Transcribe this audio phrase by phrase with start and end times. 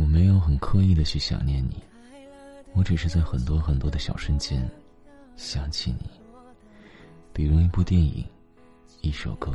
[0.00, 1.76] 我没有很刻意的去想念你，
[2.72, 4.66] 我只是在很多很多的小瞬间
[5.36, 6.08] 想起你。
[7.34, 8.24] 比如一部电影，
[9.02, 9.52] 一首歌，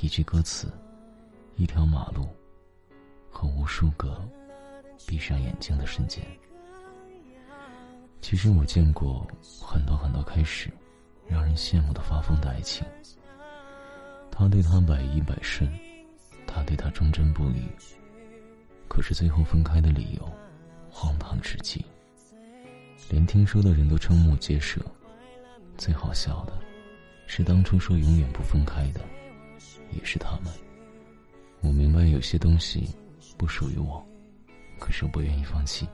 [0.00, 0.72] 一句歌词，
[1.56, 2.26] 一条马路，
[3.28, 4.26] 和无数个
[5.06, 6.24] 闭上眼睛的瞬间。
[8.22, 9.26] 其实我见过
[9.60, 10.70] 很多很多开始
[11.28, 12.82] 让人羡慕的发疯的爱情。
[14.30, 15.70] 他对她百依百顺，
[16.46, 17.62] 他对她忠贞不渝。
[18.90, 20.28] 可是最后分开的理由，
[20.90, 21.82] 荒唐至极，
[23.08, 24.80] 连听说的人都瞠目结舌。
[25.78, 26.52] 最好笑的，
[27.28, 29.00] 是当初说永远不分开的，
[29.92, 30.52] 也是他们。
[31.60, 32.90] 我明白有些东西
[33.38, 34.04] 不属于我，
[34.80, 35.86] 可是不愿意放弃。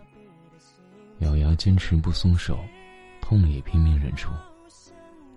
[1.19, 2.59] 咬牙坚持不松手，
[3.21, 4.31] 痛也拼命忍住，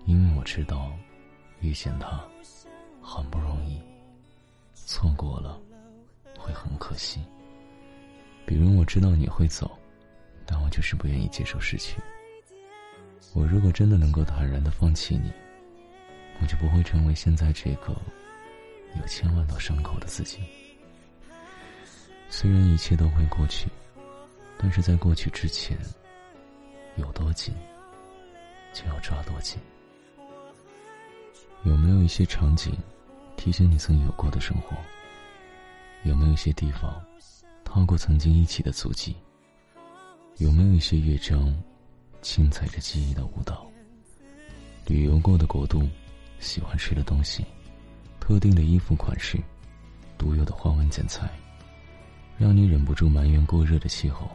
[0.06, 0.90] 因为我知道，
[1.60, 2.26] 遇见他
[3.02, 3.78] 很不容易，
[4.72, 5.60] 错过了
[6.38, 7.20] 会很可惜。
[8.50, 9.78] 比如我知道你会走，
[10.44, 12.00] 但我就是不愿意接受失去。
[13.32, 15.30] 我如果真的能够坦然的放弃你，
[16.42, 17.96] 我就不会成为现在这个
[19.00, 20.40] 有千万道伤口的自己。
[22.28, 23.68] 虽然一切都会过去。
[24.62, 25.78] 但是在过去之前，
[26.96, 27.54] 有多紧，
[28.74, 29.58] 就要抓多紧。
[31.62, 32.76] 有没有一些场景，
[33.38, 34.76] 提醒你曾有过的生活？
[36.02, 37.02] 有没有一些地方，
[37.72, 39.14] 踏过曾经一起的足迹？
[40.38, 41.56] 有没有一些乐章，
[42.20, 43.64] 轻踩着记忆的舞蹈？
[44.86, 45.88] 旅游过的国度，
[46.40, 47.44] 喜欢吃的东西，
[48.18, 49.38] 特定的衣服款式，
[50.18, 51.30] 独有的花纹剪裁，
[52.36, 54.28] 让你忍不住埋怨过热的气候。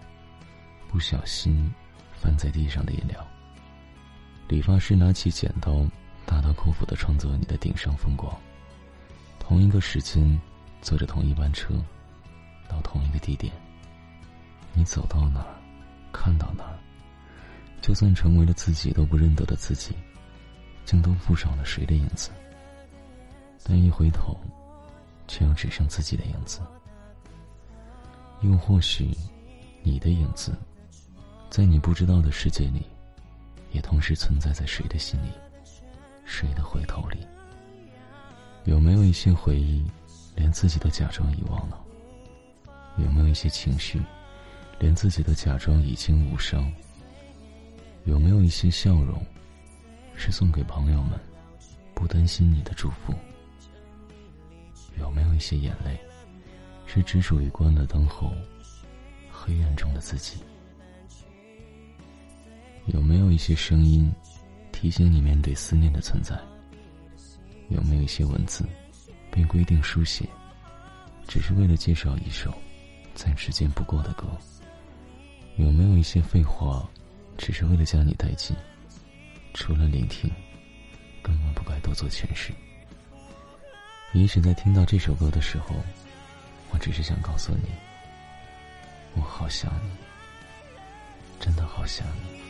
[0.89, 1.70] 不小心
[2.14, 3.20] 翻在地上的饮料。
[4.47, 5.86] 理发师拿起剪刀，
[6.25, 8.33] 大刀阔斧的创作你的顶上风光。
[9.39, 10.39] 同一个时间，
[10.81, 11.73] 坐着同一班车，
[12.67, 13.53] 到同一个地点。
[14.73, 15.55] 你走到哪儿，
[16.11, 16.77] 看到哪儿，
[17.81, 19.95] 就算成为了自己都不认得的自己，
[20.86, 22.30] 竟都附上了谁的影子。
[23.64, 24.37] 但一回头，
[25.27, 26.61] 却又只剩自己的影子。
[28.42, 29.09] 又或许，
[29.82, 30.53] 你的影子。
[31.49, 32.86] 在你不知道的世界里，
[33.71, 35.30] 也同时存在在谁的心里，
[36.26, 37.26] 谁的回头里？
[38.65, 39.86] 有没有一些回忆，
[40.36, 41.80] 连自己都假装遗忘了？
[42.98, 44.02] 有没有一些情绪，
[44.80, 46.72] 连自己都假装已经无伤？
[48.06, 49.22] 有没有一些笑容，
[50.16, 51.20] 是送给朋友们，
[51.94, 53.14] 不担心你的祝福？
[55.00, 56.00] 有没有一些眼泪，
[56.86, 58.32] 是只属于关了灯后，
[59.32, 60.38] 黑暗中的自己？
[62.86, 64.10] 有没有一些声音，
[64.72, 66.39] 提醒你面对思念的存在？
[67.70, 68.64] 有没有一些文字，
[69.32, 70.30] 被规定书写，
[71.27, 72.54] 只是为了介绍一首
[73.15, 74.27] 再直接不过的歌？
[75.55, 76.87] 有没有一些废话，
[77.37, 78.55] 只是为了将你带进？
[79.53, 80.30] 除了聆听，
[81.23, 82.52] 根本不该多做诠释。
[84.11, 85.76] 也许在听到这首歌的时候，
[86.71, 87.70] 我只是想告诉你，
[89.14, 89.92] 我好想你，
[91.39, 92.45] 真的好想你。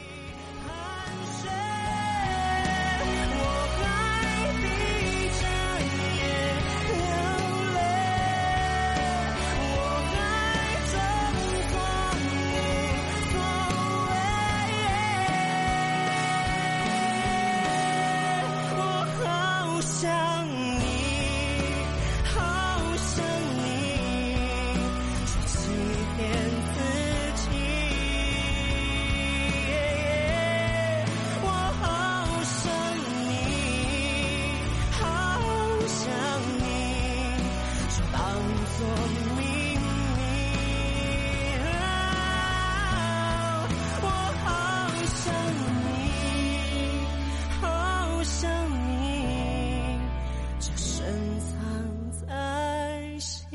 [53.15, 53.54] Christ.